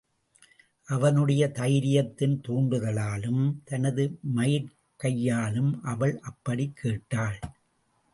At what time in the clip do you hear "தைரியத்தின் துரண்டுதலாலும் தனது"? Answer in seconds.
1.53-4.19